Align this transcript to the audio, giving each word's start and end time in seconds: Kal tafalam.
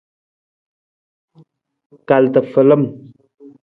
Kal 2.07 2.25
tafalam. 2.33 2.83